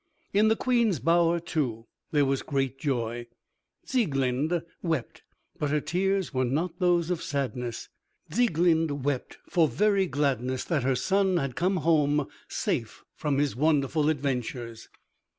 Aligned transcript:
In 0.33 0.47
the 0.47 0.55
Queen's 0.55 0.97
bower, 0.97 1.39
too, 1.39 1.85
there 2.09 2.25
was 2.25 2.41
great 2.41 2.79
joy. 2.79 3.27
Sieglinde 3.85 4.63
wept, 4.81 5.21
but 5.59 5.69
her 5.69 5.79
tears 5.79 6.33
were 6.33 6.43
not 6.43 6.79
those 6.79 7.11
of 7.11 7.21
sadness. 7.21 7.87
Sieglinde 8.31 9.03
wept 9.05 9.37
for 9.47 9.67
very 9.67 10.07
gladness 10.07 10.63
that 10.63 10.81
her 10.81 10.95
son 10.95 11.37
had 11.37 11.55
come 11.55 11.77
home 11.85 12.27
safe 12.47 13.03
from 13.15 13.37
his 13.37 13.55
wonderful 13.55 14.09
adventures. 14.09 14.89